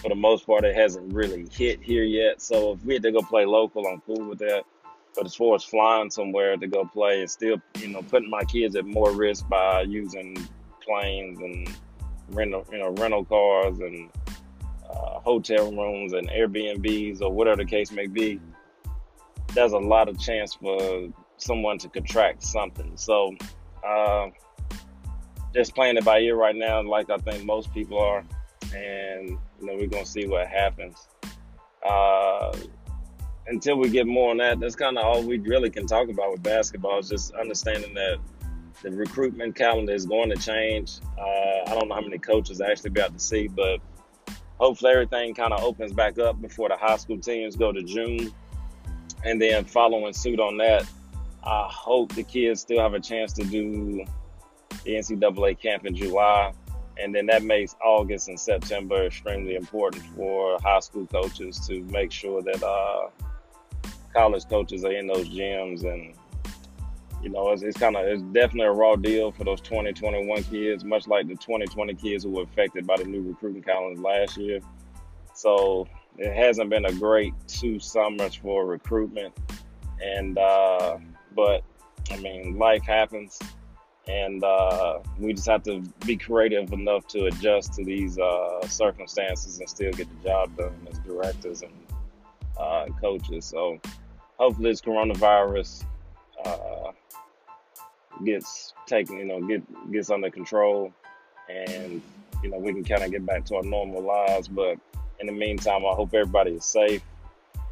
for 0.01 0.09
the 0.09 0.15
most 0.15 0.47
part, 0.47 0.65
it 0.65 0.75
hasn't 0.75 1.13
really 1.13 1.47
hit 1.51 1.83
here 1.83 2.05
yet. 2.05 2.41
So 2.41 2.73
if 2.73 2.85
we 2.85 2.95
had 2.95 3.03
to 3.05 3.13
go 3.13 3.23
play 3.23 3.45
local, 3.45 3.87
I'm 3.87 4.01
cool 4.03 4.29
with 4.29 4.39
that. 4.41 4.65
But 5.15 5.27
as 5.27 5.35
far 5.35 5.55
as 5.55 5.65
flying 5.65 6.11
somewhere 6.11 6.57
to 6.57 6.67
go 6.67 6.85
play, 6.85 7.23
it's 7.23 7.33
still, 7.33 7.61
you 7.81 7.89
know, 7.89 8.03
putting 8.03 8.31
my 8.31 8.45
kids 8.45 8.77
at 8.77 8.87
more 8.87 9.11
risk 9.11 9.49
by 9.49 9.83
using 9.83 10.37
planes 10.81 11.41
and 11.41 11.69
rental, 12.31 12.67
you 12.71 12.79
know, 12.79 12.91
rental 12.91 13.25
cars 13.25 13.79
and 13.81 14.11
uh, 14.89 15.21
hotel 15.21 15.73
rooms 15.73 16.13
and 16.13 16.29
Airbnbs 16.29 17.21
or 17.21 17.33
whatever 17.33 17.57
the 17.57 17.65
case 17.65 17.91
may 17.91 18.07
be. 18.07 18.41
There's 19.55 19.73
a 19.73 19.79
lot 19.79 20.09
of 20.09 20.19
chance 20.21 20.55
for 20.55 21.09
someone 21.37 21.79
to 21.79 21.89
contract 21.89 22.43
something. 22.43 22.93
So, 22.97 23.35
uh, 23.87 24.29
just 25.55 25.75
playing 25.75 25.97
it 25.97 26.05
by 26.05 26.19
ear 26.21 26.37
right 26.37 26.55
now, 26.55 26.83
like 26.83 27.11
I 27.11 27.17
think 27.19 27.45
most 27.45 27.73
people 27.73 27.99
are, 27.99 28.25
and 28.75 29.31
you 29.31 29.67
know, 29.67 29.75
we're 29.75 29.87
gonna 29.89 30.05
see 30.05 30.27
what 30.27 30.47
happens. 30.47 31.09
Uh, 31.89 32.55
until 33.49 33.77
we 33.77 33.89
get 33.89 34.07
more 34.07 34.31
on 34.31 34.37
that, 34.39 34.61
that's 34.61 34.77
kind 34.77 34.99
of 34.99 35.05
all 35.05 35.23
we 35.23 35.39
really 35.39 35.71
can 35.71 35.87
talk 35.87 36.09
about 36.09 36.33
with 36.33 36.43
basketball. 36.43 36.99
Is 36.99 37.09
just 37.09 37.35
understanding 37.35 37.95
that 37.95 38.19
the 38.83 38.91
recruitment 38.91 39.57
calendar 39.57 39.93
is 39.93 40.07
going 40.07 40.31
to 40.31 40.37
change. 40.37 40.99
Uh, 41.19 41.71
I 41.71 41.75
don't 41.75 41.89
know 41.89 41.95
how 41.95 42.01
many 42.01 42.19
coaches 42.19 42.61
I 42.61 42.71
actually 42.71 42.91
be 42.91 43.01
able 43.01 43.15
to 43.15 43.21
see, 43.21 43.49
but 43.49 43.81
hopefully 44.59 44.93
everything 44.93 45.35
kind 45.35 45.53
of 45.53 45.63
opens 45.63 45.93
back 45.93 46.19
up 46.19 46.41
before 46.41 46.69
the 46.69 46.77
high 46.77 46.97
school 46.97 47.19
teams 47.19 47.57
go 47.57 47.73
to 47.73 47.83
June. 47.83 48.33
And 49.25 49.41
then 49.41 49.65
following 49.65 50.13
suit 50.13 50.39
on 50.39 50.59
that, 50.59 50.85
I 51.43 51.67
hope 51.71 52.15
the 52.15 52.23
kids 52.23 52.61
still 52.61 52.81
have 52.81 52.95
a 52.95 53.01
chance 53.01 53.33
to 53.35 53.45
do 53.45 54.05
the 54.85 54.93
NCAA 54.93 55.59
camp 55.59 55.87
in 55.87 55.97
July. 55.97 56.53
And 57.01 57.15
then 57.15 57.27
that 57.27 57.43
makes 57.43 57.77
August 57.83 58.29
and 58.29 58.39
September 58.39 59.07
extremely 59.07 59.55
important 59.55 60.05
for 60.17 60.59
high 60.63 60.81
school 60.81 61.07
coaches 61.07 61.67
to 61.69 61.83
make 61.85 62.13
sure 62.13 62.43
that 62.43 62.63
uh, 62.63 63.09
college 64.19 64.49
coaches 64.49 64.85
are 64.85 64.93
in 64.93 65.07
those 65.07 65.29
gyms. 65.29 65.85
And, 65.85 66.15
you 67.23 67.31
know, 67.31 67.51
it's, 67.51 67.63
it's 67.63 67.79
kind 67.79 67.97
of, 67.97 68.05
it's 68.07 68.23
definitely 68.23 68.67
a 68.67 68.73
raw 68.73 68.97
deal 68.97 69.31
for 69.31 69.45
those 69.45 69.61
2021 69.61 70.43
kids, 70.45 70.85
much 70.85 71.07
like 71.07 71.29
the 71.29 71.37
2020 71.37 71.95
kids 71.95 72.25
who 72.25 72.31
were 72.31 72.43
affected 72.43 72.87
by 72.87 72.97
the 72.97 73.05
new 73.05 73.23
recruiting 73.23 73.63
calendar 73.63 74.01
last 74.01 74.37
year. 74.37 74.61
So 75.35 75.87
it 76.17 76.35
hasn't 76.35 76.69
been 76.71 76.87
a 76.87 76.93
great 76.93 77.33
two 77.47 77.79
summers 77.79 78.35
for 78.35 78.67
recruitment. 78.67 79.35
And, 80.01 80.37
uh, 80.37 80.99
but 81.37 81.63
I 82.11 82.17
mean, 82.17 82.59
life 82.59 82.83
happens 82.83 83.39
and 84.09 84.43
uh, 84.43 85.01
we 85.19 85.35
just 85.35 85.47
have 85.47 85.63
to 85.65 85.83
be 86.07 86.17
creative 86.17 86.73
enough 86.73 87.07
to 87.09 87.27
adjust 87.27 87.75
to 87.75 87.85
these 87.85 88.19
uh, 88.19 88.67
circumstances 88.67 89.61
and 89.61 89.69
still 89.69 89.93
get 89.93 90.09
the 90.09 90.29
job 90.29 90.57
done 90.57 90.89
as 90.91 90.99
directors 91.01 91.63
and 91.63 91.73
uh, 92.59 92.87
coaches. 93.01 93.45
So 93.45 93.79
hopefully, 94.39 94.71
this 94.71 94.81
coronavirus 94.81 95.85
uh, 96.45 96.93
gets 98.25 98.73
taken, 98.87 99.19
you 99.19 99.25
know, 99.25 99.41
get 99.47 99.63
gets 99.93 100.11
under 100.11 100.31
control, 100.31 100.93
and 101.49 102.01
you 102.43 102.51
know 102.51 102.59
we 102.59 102.73
can 102.73 102.85
kind 102.85 103.03
of 103.03 103.11
get 103.11 103.27
back 103.27 103.45
to 103.47 103.57
our 103.57 103.63
normal 103.63 104.03
lives. 104.03 104.49
But 104.49 104.79
in 105.21 105.27
the 105.27 105.33
meantime, 105.33 105.85
I 105.85 105.95
hope 105.95 106.15
everybody 106.15 106.53
is 106.53 106.65
safe, 106.65 107.03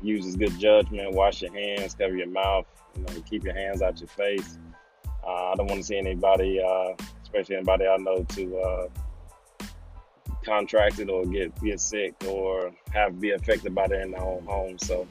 uses 0.03 0.37
good 0.37 0.59
judgment, 0.59 1.13
wash 1.13 1.43
your 1.43 1.53
hands, 1.53 1.95
cover 1.95 2.17
your 2.17 2.29
mouth, 2.29 2.67
you 2.97 3.03
know, 3.03 3.23
keep 3.29 3.45
your 3.45 3.55
hands 3.55 3.83
out 3.83 4.01
your 4.01 4.09
face. 4.09 4.59
Uh, 5.27 5.53
I 5.53 5.55
don't 5.57 5.67
want 5.67 5.81
to 5.81 5.87
see 5.87 5.99
anybody, 5.99 6.61
uh, 6.61 6.95
especially 7.23 7.57
anybody 7.57 7.87
I 7.87 7.97
know, 7.97 8.23
to 8.23 8.59
uh, 8.59 8.89
contract 10.45 11.01
it 11.01 11.11
or 11.11 11.27
get 11.27 11.61
get 11.63 11.81
sick 11.81 12.15
or 12.29 12.73
have 12.93 13.21
be 13.21 13.33
affected 13.33 13.75
by 13.75 13.87
it 13.87 13.93
in 13.93 14.13
their 14.13 14.23
own 14.23 14.45
home. 14.45 14.79
So 14.79 15.07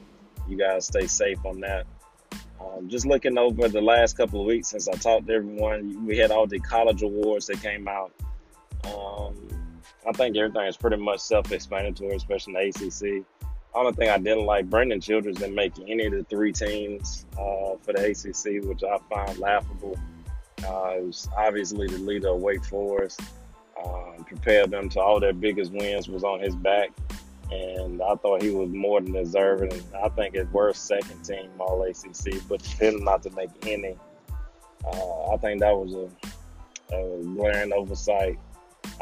you 0.47 0.57
guys 0.57 0.87
stay 0.87 1.07
safe 1.07 1.39
on 1.45 1.59
that. 1.61 1.85
Um, 2.59 2.87
just 2.87 3.05
looking 3.05 3.37
over 3.37 3.67
the 3.67 3.81
last 3.81 4.17
couple 4.17 4.41
of 4.41 4.47
weeks 4.47 4.69
since 4.69 4.87
I 4.87 4.93
talked 4.93 5.27
to 5.27 5.33
everyone, 5.33 6.05
we 6.05 6.17
had 6.17 6.31
all 6.31 6.47
the 6.47 6.59
college 6.59 7.01
awards 7.01 7.47
that 7.47 7.61
came 7.61 7.87
out. 7.87 8.11
Um, 8.85 9.35
I 10.07 10.11
think 10.13 10.37
everything 10.37 10.67
is 10.67 10.77
pretty 10.77 10.97
much 10.97 11.19
self-explanatory, 11.19 12.15
especially 12.15 12.55
in 12.55 12.71
the 12.71 13.17
ACC 13.17 13.25
only 13.75 13.93
thing 13.93 14.09
I 14.09 14.17
didn't 14.17 14.45
like, 14.45 14.69
Brandon 14.69 15.01
Childress 15.01 15.37
didn't 15.37 15.55
make 15.55 15.73
any 15.87 16.05
of 16.05 16.13
the 16.13 16.23
three 16.23 16.51
teams 16.51 17.25
uh, 17.33 17.75
for 17.81 17.93
the 17.93 18.11
ACC, 18.11 18.65
which 18.65 18.83
I 18.83 18.97
find 19.13 19.37
laughable. 19.37 19.99
Uh, 20.63 20.93
it 20.97 21.05
was 21.05 21.29
obviously 21.37 21.87
the 21.87 21.97
leader 21.97 22.29
of 22.29 22.41
Wake 22.41 22.63
Forest. 22.63 23.21
Um, 23.83 24.23
prepared 24.23 24.71
them 24.71 24.87
to 24.89 25.01
all 25.01 25.19
their 25.19 25.33
biggest 25.33 25.71
wins 25.73 26.07
was 26.07 26.23
on 26.23 26.39
his 26.39 26.55
back, 26.55 26.91
and 27.51 28.01
I 28.01 28.15
thought 28.15 28.41
he 28.41 28.49
was 28.49 28.69
more 28.69 29.01
than 29.01 29.13
deserving. 29.13 29.81
I 30.03 30.09
think 30.09 30.35
it's 30.35 30.51
worth 30.51 30.77
second 30.77 31.23
team 31.23 31.49
All 31.59 31.83
ACC, 31.83 32.41
but 32.47 32.61
still 32.61 32.99
not 32.99 33.23
to 33.23 33.29
make 33.31 33.49
any. 33.67 33.95
Uh, 34.85 35.33
I 35.33 35.37
think 35.37 35.61
that 35.61 35.75
was 35.75 35.93
a, 35.93 36.95
a 36.95 37.23
glaring 37.23 37.73
oversight. 37.73 38.39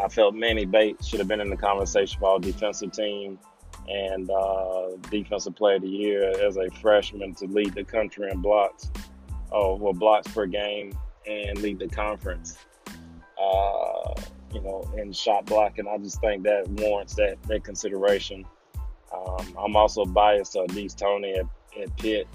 I 0.01 0.07
felt 0.07 0.33
Manny 0.33 0.65
Bates 0.65 1.07
should 1.07 1.19
have 1.19 1.27
been 1.27 1.41
in 1.41 1.49
the 1.49 1.57
conversation 1.57 2.19
for 2.19 2.25
all 2.25 2.39
defensive 2.39 2.91
team 2.91 3.37
and 3.87 4.29
uh, 4.29 4.89
defensive 5.09 5.55
player 5.55 5.75
of 5.75 5.81
the 5.81 5.89
year 5.89 6.29
as 6.45 6.57
a 6.57 6.69
freshman 6.81 7.35
to 7.35 7.45
lead 7.47 7.73
the 7.73 7.83
country 7.83 8.29
in 8.31 8.41
blocks, 8.41 8.89
oh 9.51 9.75
well 9.75 9.93
blocks 9.93 10.27
per 10.31 10.45
game 10.45 10.97
and 11.27 11.61
lead 11.61 11.79
the 11.79 11.87
conference. 11.87 12.57
Uh, 13.41 14.13
you 14.53 14.61
know, 14.61 14.89
in 14.97 15.11
shot 15.11 15.45
blocking, 15.45 15.87
I 15.87 15.97
just 15.97 16.21
think 16.21 16.43
that 16.43 16.67
warrants 16.69 17.15
that 17.15 17.41
that 17.43 17.63
consideration. 17.63 18.45
Um, 19.13 19.55
I'm 19.57 19.75
also 19.75 20.05
biased 20.05 20.53
to 20.53 20.59
Au'Diese 20.59 20.95
Toney 20.95 21.35
at, 21.35 21.45
at 21.79 21.95
Pitt. 21.97 22.27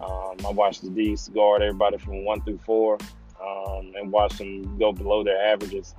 Um, 0.00 0.36
I 0.46 0.50
watched 0.50 0.82
the 0.82 0.90
D's 0.90 1.28
guard 1.28 1.62
everybody 1.62 1.98
from 1.98 2.24
one 2.24 2.42
through 2.42 2.58
four 2.58 2.98
um, 3.40 3.92
and 3.96 4.10
watch 4.10 4.38
them 4.38 4.78
go 4.78 4.92
below 4.92 5.24
their 5.24 5.52
averages. 5.52 5.94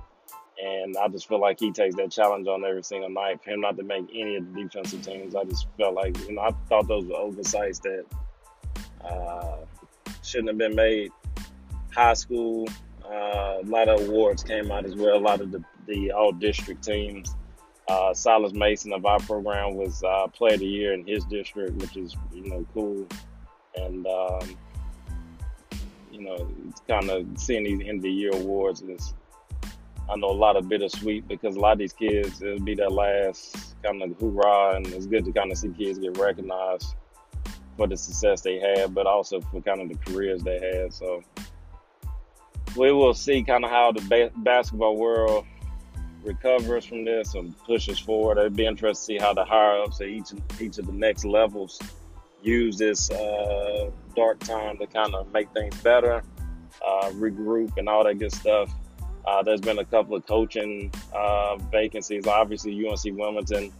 And 0.62 0.96
I 0.96 1.08
just 1.08 1.28
feel 1.28 1.40
like 1.40 1.58
he 1.58 1.72
takes 1.72 1.96
that 1.96 2.10
challenge 2.10 2.46
on 2.46 2.64
every 2.64 2.84
single 2.84 3.10
night. 3.10 3.42
For 3.42 3.50
him 3.50 3.60
not 3.60 3.76
to 3.76 3.82
make 3.82 4.06
any 4.14 4.36
of 4.36 4.54
the 4.54 4.62
defensive 4.62 5.02
teams, 5.02 5.34
I 5.34 5.44
just 5.44 5.66
felt 5.76 5.94
like, 5.94 6.16
you 6.26 6.34
know, 6.34 6.42
I 6.42 6.50
thought 6.68 6.86
those 6.86 7.04
were 7.04 7.16
oversights 7.16 7.80
that 7.80 8.04
uh, 9.04 9.56
shouldn't 10.22 10.48
have 10.48 10.58
been 10.58 10.74
made. 10.74 11.10
High 11.94 12.14
school, 12.14 12.66
uh, 13.04 13.58
a 13.62 13.66
lot 13.66 13.88
of 13.88 14.08
awards 14.08 14.42
came 14.42 14.70
out 14.70 14.84
as 14.84 14.94
well. 14.94 15.16
A 15.16 15.18
lot 15.18 15.40
of 15.40 15.50
the, 15.50 15.62
the 15.86 16.12
all 16.12 16.32
district 16.32 16.84
teams. 16.84 17.34
Uh, 17.86 18.14
Silas 18.14 18.54
Mason 18.54 18.92
of 18.92 19.04
our 19.04 19.18
program 19.20 19.74
was 19.74 20.02
uh, 20.02 20.26
Player 20.28 20.54
of 20.54 20.60
the 20.60 20.66
Year 20.66 20.94
in 20.94 21.06
his 21.06 21.24
district, 21.24 21.76
which 21.76 21.96
is 21.96 22.16
you 22.32 22.48
know 22.48 22.66
cool. 22.72 23.06
And 23.76 24.06
um, 24.06 24.56
you 26.10 26.22
know, 26.22 26.48
kind 26.88 27.10
of 27.10 27.26
seeing 27.36 27.64
these 27.64 27.80
end 27.86 27.98
of 27.98 28.02
the 28.02 28.10
year 28.10 28.30
awards 28.32 28.82
is 28.82 29.14
I 30.08 30.16
know 30.16 30.30
a 30.30 30.32
lot 30.32 30.56
of 30.56 30.68
bittersweet 30.68 31.26
because 31.26 31.56
a 31.56 31.60
lot 31.60 31.72
of 31.72 31.78
these 31.78 31.92
kids, 31.92 32.42
it'll 32.42 32.60
be 32.60 32.74
their 32.74 32.90
last 32.90 33.74
kind 33.82 34.02
of 34.02 34.16
hoorah, 34.18 34.76
and 34.76 34.86
it's 34.88 35.06
good 35.06 35.24
to 35.24 35.32
kind 35.32 35.50
of 35.50 35.58
see 35.58 35.70
kids 35.70 35.98
get 35.98 36.16
recognized 36.18 36.94
for 37.76 37.86
the 37.86 37.96
success 37.96 38.42
they 38.42 38.60
had, 38.60 38.94
but 38.94 39.06
also 39.06 39.40
for 39.40 39.60
kind 39.62 39.80
of 39.80 39.88
the 39.88 39.96
careers 40.10 40.42
they 40.42 40.60
had. 40.60 40.92
So 40.92 41.22
we 42.76 42.92
will 42.92 43.14
see 43.14 43.42
kind 43.42 43.64
of 43.64 43.70
how 43.70 43.92
the 43.92 44.00
ba- 44.02 44.32
basketball 44.36 44.96
world 44.96 45.46
recovers 46.24 46.84
from 46.84 47.04
this 47.04 47.34
and 47.34 47.56
pushes 47.64 47.98
forward. 47.98 48.38
It'd 48.38 48.56
be 48.56 48.66
interesting 48.66 49.16
to 49.18 49.22
see 49.22 49.24
how 49.24 49.34
the 49.34 49.44
higher 49.44 49.82
ups 49.82 50.00
at 50.00 50.08
each 50.08 50.32
each 50.60 50.78
of 50.78 50.86
the 50.86 50.92
next 50.92 51.24
levels 51.24 51.78
use 52.42 52.76
this 52.76 53.10
uh, 53.10 53.90
dark 54.14 54.38
time 54.40 54.78
to 54.78 54.86
kind 54.86 55.14
of 55.14 55.32
make 55.32 55.50
things 55.52 55.76
better, 55.82 56.22
uh, 56.86 57.10
regroup, 57.10 57.76
and 57.78 57.88
all 57.88 58.04
that 58.04 58.18
good 58.18 58.32
stuff. 58.32 58.72
Uh, 59.26 59.42
there's 59.42 59.60
been 59.60 59.78
a 59.78 59.84
couple 59.84 60.14
of 60.14 60.26
coaching 60.26 60.92
uh, 61.14 61.56
vacancies. 61.72 62.26
Obviously, 62.26 62.86
UNC 62.86 63.16
Wilmington 63.18 63.72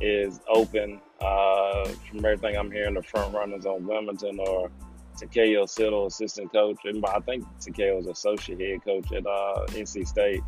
is 0.00 0.40
open. 0.48 1.00
Uh, 1.20 1.88
from 2.08 2.18
everything 2.18 2.56
I'm 2.56 2.70
hearing, 2.70 2.94
the 2.94 3.02
front 3.02 3.34
runners 3.34 3.66
on 3.66 3.86
Wilmington 3.86 4.38
or 4.38 4.70
Takayo 5.16 5.64
Siddle, 5.64 6.06
assistant 6.06 6.52
coach. 6.52 6.78
And 6.84 7.04
I 7.06 7.20
think 7.20 7.44
Takayo 7.60 8.00
is 8.00 8.06
associate 8.06 8.60
head 8.60 8.84
coach 8.84 9.12
at 9.12 9.26
uh, 9.26 9.66
NC 9.68 10.06
State. 10.06 10.40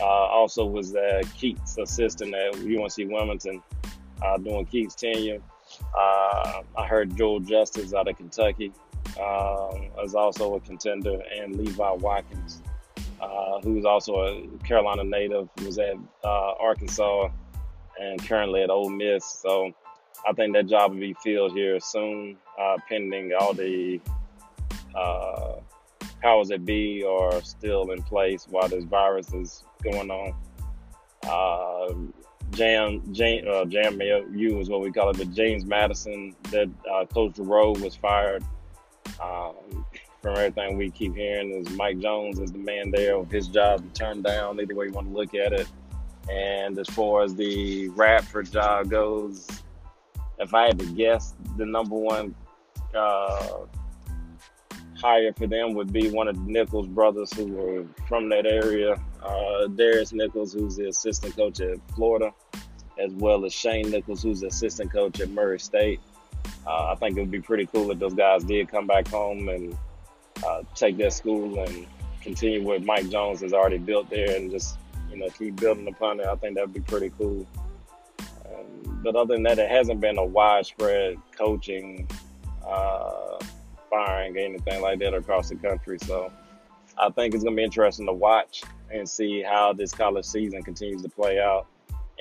Uh, 0.00 0.04
also 0.04 0.64
was 0.66 0.94
uh, 0.94 1.22
Keatts 1.36 1.78
assistant 1.78 2.34
at 2.34 2.54
UNC 2.56 3.10
Wilmington 3.10 3.62
doing 4.42 4.66
Keatts 4.66 4.94
tenure. 4.94 5.40
I 5.96 6.86
heard 6.86 7.16
Joel 7.16 7.40
Justus 7.40 7.94
out 7.94 8.08
of 8.08 8.16
Kentucky 8.16 8.72
um, 9.20 9.90
is 10.02 10.14
also 10.14 10.54
a 10.54 10.60
contender, 10.60 11.20
and 11.36 11.56
Levi 11.56 11.90
Watkins 11.92 12.62
uh, 13.20 13.60
who's 13.62 13.84
also 13.84 14.14
a 14.20 14.64
Carolina 14.64 15.04
native, 15.04 15.48
was 15.64 15.78
at 15.78 15.94
uh, 16.24 16.52
Arkansas 16.60 17.30
and 18.00 18.24
currently 18.26 18.62
at 18.62 18.70
Ole 18.70 18.90
Miss. 18.90 19.24
So 19.24 19.72
I 20.26 20.32
think 20.32 20.54
that 20.54 20.66
job 20.66 20.92
will 20.92 21.00
be 21.00 21.14
filled 21.22 21.52
here 21.52 21.78
soon, 21.80 22.36
uh, 22.60 22.76
pending 22.88 23.32
all 23.38 23.54
the 23.54 24.00
uh, 24.94 25.54
powers 26.22 26.48
that 26.48 26.64
be 26.64 27.04
are 27.04 27.40
still 27.42 27.90
in 27.92 28.02
place 28.02 28.46
while 28.48 28.68
this 28.68 28.84
virus 28.84 29.32
is 29.32 29.64
going 29.82 30.10
on. 30.10 30.34
Uh, 31.22 31.94
Jam, 32.50 33.02
Jam, 33.12 33.44
uh, 33.48 33.64
Jam 33.66 34.00
U 34.00 34.60
is 34.60 34.68
what 34.68 34.80
we 34.80 34.90
call 34.90 35.10
it, 35.10 35.18
but 35.18 35.32
James 35.32 35.64
Madison, 35.64 36.34
that 36.50 36.68
uh, 36.90 37.04
Coach 37.06 37.38
Rowe 37.38 37.72
was 37.72 37.94
fired. 37.94 38.42
Um, 39.22 39.84
from 40.22 40.36
everything 40.36 40.76
we 40.76 40.90
keep 40.90 41.14
hearing 41.14 41.52
is 41.52 41.70
Mike 41.70 42.00
Jones 42.00 42.38
is 42.40 42.50
the 42.50 42.58
man 42.58 42.90
there. 42.90 43.22
His 43.26 43.46
job 43.48 43.82
to 43.82 43.98
turn 43.98 44.22
down, 44.22 44.60
either 44.60 44.74
way 44.74 44.86
you 44.86 44.92
want 44.92 45.08
to 45.08 45.14
look 45.14 45.34
at 45.34 45.52
it. 45.52 45.68
And 46.30 46.78
as 46.78 46.88
far 46.88 47.22
as 47.22 47.34
the 47.34 47.88
Radford 47.90 48.50
job 48.50 48.90
goes, 48.90 49.46
if 50.40 50.54
I 50.54 50.66
had 50.66 50.78
to 50.78 50.86
guess, 50.86 51.34
the 51.56 51.66
number 51.66 51.96
one 51.96 52.34
uh, 52.94 53.66
hire 55.00 55.32
for 55.32 55.46
them 55.46 55.74
would 55.74 55.92
be 55.92 56.10
one 56.10 56.28
of 56.28 56.36
the 56.36 56.50
Nichols 56.50 56.86
brothers 56.86 57.32
who 57.32 57.46
were 57.46 57.84
from 58.08 58.28
that 58.30 58.46
area. 58.46 58.94
Uh, 59.22 59.66
Darris 59.68 60.12
Nichols, 60.12 60.52
who's 60.52 60.76
the 60.76 60.88
assistant 60.88 61.36
coach 61.36 61.60
at 61.60 61.78
Florida, 61.94 62.32
as 62.98 63.12
well 63.12 63.44
as 63.44 63.52
Shane 63.52 63.90
Nichols, 63.90 64.22
who's 64.22 64.40
the 64.40 64.48
assistant 64.48 64.92
coach 64.92 65.20
at 65.20 65.30
Murray 65.30 65.60
State. 65.60 66.00
Uh, 66.66 66.92
I 66.92 66.94
think 66.96 67.16
it 67.16 67.20
would 67.20 67.30
be 67.30 67.40
pretty 67.40 67.66
cool 67.66 67.90
if 67.90 67.98
those 67.98 68.14
guys 68.14 68.44
did 68.44 68.68
come 68.68 68.86
back 68.86 69.08
home 69.08 69.48
and 69.48 69.76
uh, 70.46 70.62
take 70.74 70.96
that 70.98 71.12
school 71.12 71.60
and 71.60 71.86
continue 72.20 72.62
what 72.62 72.84
Mike 72.84 73.08
Jones 73.08 73.40
has 73.40 73.52
already 73.52 73.78
built 73.78 74.10
there 74.10 74.36
and 74.36 74.50
just, 74.50 74.76
you 75.10 75.16
know, 75.16 75.28
keep 75.30 75.56
building 75.56 75.88
upon 75.88 76.20
it. 76.20 76.26
I 76.26 76.34
think 76.36 76.56
that 76.56 76.66
would 76.66 76.74
be 76.74 76.80
pretty 76.80 77.10
cool. 77.16 77.46
But 79.02 79.16
other 79.16 79.34
than 79.34 79.44
that, 79.44 79.58
it 79.58 79.70
hasn't 79.70 80.00
been 80.00 80.18
a 80.18 80.24
widespread 80.24 81.16
coaching 81.36 82.08
uh, 82.66 83.38
firing 83.90 84.36
or 84.36 84.40
anything 84.40 84.82
like 84.82 84.98
that 85.00 85.14
across 85.14 85.48
the 85.48 85.56
country. 85.56 85.98
So 86.00 86.32
I 86.98 87.10
think 87.10 87.34
it's 87.34 87.44
going 87.44 87.56
to 87.56 87.60
be 87.60 87.64
interesting 87.64 88.06
to 88.06 88.12
watch 88.12 88.62
and 88.90 89.08
see 89.08 89.42
how 89.42 89.72
this 89.72 89.92
college 89.92 90.24
season 90.24 90.62
continues 90.62 91.02
to 91.02 91.08
play 91.08 91.38
out. 91.38 91.66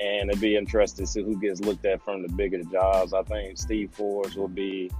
And 0.02 0.30
it'd 0.30 0.42
be 0.42 0.56
interesting 0.56 1.06
to 1.06 1.12
see 1.12 1.24
who 1.24 1.40
gets 1.40 1.60
looked 1.62 1.86
at 1.86 2.04
from 2.04 2.22
the 2.22 2.30
bigger 2.30 2.62
jobs. 2.64 3.14
I 3.14 3.24
think 3.24 3.58
Steve 3.58 3.92
Forbes 3.92 4.36
will 4.36 4.48
be 4.48 4.92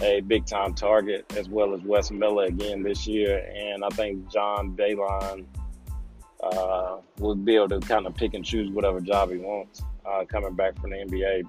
a 0.00 0.20
big 0.20 0.46
time 0.46 0.74
target 0.74 1.32
as 1.36 1.48
well 1.48 1.74
as 1.74 1.80
Wes 1.82 2.10
Miller 2.10 2.46
again 2.46 2.82
this 2.82 3.06
year. 3.06 3.46
And 3.54 3.84
I 3.84 3.88
think 3.90 4.28
John 4.32 4.76
Beilein 4.76 5.46
uh, 6.42 6.96
will 7.18 7.36
be 7.36 7.54
able 7.54 7.68
to 7.68 7.80
kind 7.80 8.06
of 8.06 8.16
pick 8.16 8.34
and 8.34 8.44
choose 8.44 8.68
whatever 8.70 9.00
job 9.00 9.30
he 9.30 9.36
wants 9.36 9.82
uh, 10.06 10.24
coming 10.24 10.54
back 10.54 10.80
from 10.80 10.90
the 10.90 10.96
NBA 10.96 11.44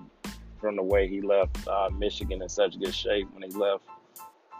from 0.60 0.76
the 0.78 0.84
way 0.84 1.08
he 1.10 1.20
left 1.22 1.68
uh, 1.68 1.90
Michigan 1.98 2.42
in 2.42 2.48
such 2.48 2.80
good 2.80 2.96
shape 2.96 3.28
when 3.34 3.44
he 3.44 3.58
left. 3.58 3.84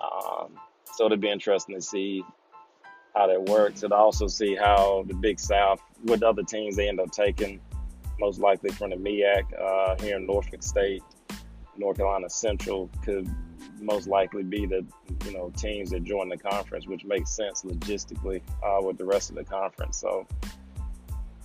Um, 0.02 0.60
so 0.94 1.06
it'll 1.06 1.18
be 1.18 1.30
interesting 1.30 1.76
to 1.76 1.82
see 1.82 2.24
how 3.16 3.28
that 3.28 3.42
works 3.44 3.84
and 3.84 3.94
also 3.94 4.28
see 4.28 4.56
how 4.56 5.06
the 5.08 5.14
Big 5.14 5.40
South, 5.40 5.82
what 6.02 6.22
other 6.24 6.44
teams 6.44 6.76
they 6.76 6.90
end 6.90 7.00
up 7.00 7.12
taking, 7.12 7.62
most 8.20 8.40
likely 8.40 8.70
from 8.72 8.90
the 8.90 8.98
MEAC 8.98 9.44
uh, 9.60 9.96
here 10.04 10.18
in 10.18 10.26
Norfolk 10.26 10.62
State, 10.62 11.04
North 11.78 11.98
Carolina 11.98 12.30
Central 12.30 12.90
could 13.04 13.28
most 13.80 14.08
likely 14.08 14.44
be 14.44 14.66
the 14.66 14.86
you 15.26 15.34
know 15.34 15.52
teams 15.56 15.90
that 15.92 16.04
join 16.04 16.30
the 16.30 16.38
conference, 16.38 16.88
which 16.88 17.06
makes 17.06 17.32
sense 17.32 17.64
logistically 17.64 18.42
uh, 18.64 18.82
with 18.82 18.98
the 18.98 19.06
rest 19.06 19.30
of 19.30 19.36
the 19.36 19.44
conference. 19.44 19.98
So 19.98 20.28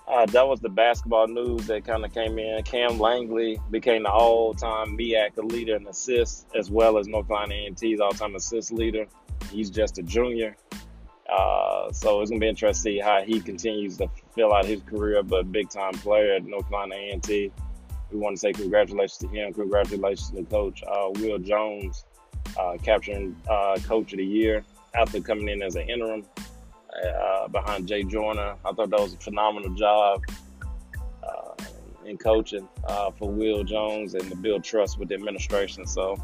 uh, 0.09 0.25
that 0.27 0.47
was 0.47 0.59
the 0.61 0.69
basketball 0.69 1.27
news 1.27 1.67
that 1.67 1.85
kind 1.85 2.05
of 2.05 2.13
came 2.15 2.39
in. 2.39 2.63
Cam 2.63 2.99
Langley 2.99 3.61
became 3.71 4.05
the 4.05 4.11
all-time 4.11 4.97
MEAC 4.97 5.37
leader 5.37 5.77
in 5.77 5.87
assists, 5.87 6.47
as 6.57 6.71
well 6.71 6.97
as 6.97 7.07
North 7.07 7.29
Carolina 7.29 7.55
A&T's 7.55 8.01
all-time 8.01 8.35
assist 8.35 8.73
leader. 8.73 9.07
He's 9.51 9.69
just 9.69 9.99
a 9.99 10.03
junior. 10.03 10.57
Uh, 11.29 11.93
so 11.93 12.23
it's 12.23 12.31
gonna 12.31 12.41
be 12.41 12.49
interesting 12.49 12.95
to 12.95 12.99
see 12.99 12.99
how 12.99 13.23
he 13.23 13.39
continues 13.39 13.99
to 13.99 14.09
fill 14.35 14.55
out 14.55 14.65
his 14.65 14.81
career, 14.83 15.23
but 15.23 15.53
big 15.53 15.69
time 15.69 15.93
player 15.93 16.37
at 16.37 16.45
North 16.45 16.69
Carolina 16.71 16.95
A&T. 16.95 17.53
We 18.11 18.19
want 18.19 18.37
to 18.37 18.41
say 18.41 18.55
congratulations 18.55 19.19
to 19.19 19.29
him. 19.29 19.53
Congratulations 19.53 20.31
to 20.31 20.43
Coach 20.45 20.83
uh, 20.85 21.11
Will 21.17 21.39
Jones 21.39 22.07
uh, 22.59 22.79
capturing 22.83 23.37
uh, 23.47 23.79
Coach 23.85 24.13
of 24.15 24.19
the 24.19 24.25
Year 24.25 24.65
after 24.95 25.21
coming 25.21 25.49
in 25.49 25.63
as 25.63 25.77
an 25.77 25.89
interim 25.91 26.25
uh, 27.05 27.49
behind 27.49 27.87
Jay 27.87 28.03
Joyner. 28.03 28.57
I 28.65 28.73
thought 28.73 28.91
that 28.91 29.01
was 29.01 29.15
a 29.15 29.19
phenomenal 29.19 29.75
job 29.75 30.23
uh, 31.23 31.55
in 32.05 32.17
coaching 32.19 32.69
for 33.19 33.31
Will 33.31 33.65
Jones 33.65 34.15
and 34.15 34.29
to 34.31 34.37
build 34.37 34.65
trust 34.65 34.99
with 34.99 35.09
the 35.09 35.15
administration. 35.15 35.87
So 35.87 36.17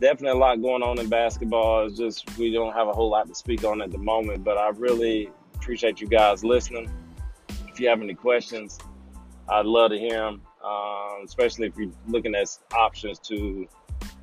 definitely 0.00 0.38
a 0.38 0.40
lot 0.40 0.60
going 0.60 0.82
on 0.82 0.98
in 0.98 1.08
basketball. 1.08 1.86
It's 1.86 1.96
just 1.96 2.36
we 2.38 2.52
don't 2.52 2.72
have 2.72 2.88
a 2.88 2.92
whole 2.92 3.10
lot 3.10 3.28
to 3.28 3.34
speak 3.34 3.64
on 3.64 3.80
at 3.82 3.90
the 3.90 3.98
moment, 3.98 4.44
but 4.44 4.58
I 4.58 4.68
really 4.70 5.30
appreciate 5.54 6.00
you 6.00 6.06
guys 6.06 6.44
listening. 6.44 6.90
If 7.68 7.80
you 7.80 7.88
have 7.88 8.00
any 8.00 8.14
questions, 8.14 8.78
I'd 9.48 9.66
love 9.66 9.90
to 9.90 9.98
hear 9.98 10.20
them, 10.20 10.42
um, 10.64 11.22
especially 11.24 11.68
if 11.68 11.76
you're 11.76 11.92
looking 12.06 12.34
at 12.34 12.56
options 12.72 13.18
to 13.20 13.66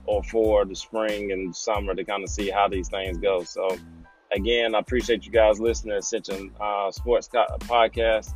or 0.05 0.24
for 0.24 0.65
the 0.65 0.75
spring 0.75 1.31
and 1.31 1.55
summer 1.55 1.93
to 1.93 2.03
kind 2.03 2.24
of 2.24 2.29
see 2.29 2.50
how 2.50 2.67
these 2.67 2.89
things 2.89 3.17
go. 3.17 3.43
So, 3.43 3.77
again, 4.31 4.75
I 4.75 4.79
appreciate 4.79 5.25
you 5.25 5.31
guys 5.31 5.59
listening 5.59 5.93
to 5.93 5.97
Ascension 6.00 6.51
uh, 6.59 6.91
Sports 6.91 7.27
Podcast. 7.29 8.33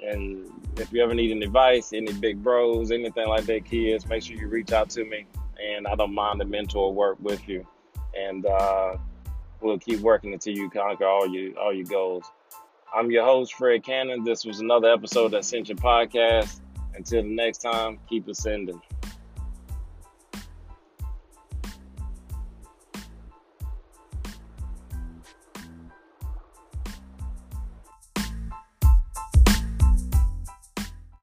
And 0.00 0.50
if 0.76 0.92
you 0.92 1.02
ever 1.02 1.14
need 1.14 1.30
any 1.30 1.46
advice, 1.46 1.92
any 1.92 2.12
big 2.12 2.42
bros, 2.42 2.90
anything 2.90 3.28
like 3.28 3.46
that, 3.46 3.64
kids, 3.64 4.06
make 4.06 4.22
sure 4.22 4.36
you 4.36 4.48
reach 4.48 4.72
out 4.72 4.90
to 4.90 5.04
me 5.04 5.26
and 5.62 5.86
I 5.86 5.94
don't 5.94 6.14
mind 6.14 6.40
the 6.40 6.44
mentor 6.44 6.92
work 6.92 7.18
with 7.20 7.48
you. 7.48 7.66
And 8.16 8.46
uh, 8.46 8.96
we'll 9.60 9.78
keep 9.78 10.00
working 10.00 10.32
until 10.32 10.54
you 10.54 10.70
conquer 10.70 11.06
all 11.06 11.28
your 11.28 11.58
all 11.58 11.72
your 11.72 11.84
goals. 11.84 12.24
I'm 12.94 13.10
your 13.10 13.24
host, 13.24 13.54
Fred 13.54 13.84
Cannon. 13.84 14.24
This 14.24 14.44
was 14.44 14.60
another 14.60 14.90
episode 14.92 15.34
of 15.34 15.40
Ascension 15.40 15.76
Podcast. 15.76 16.60
Until 16.94 17.22
the 17.22 17.28
next 17.28 17.58
time, 17.58 17.98
keep 18.08 18.26
ascending. 18.28 18.80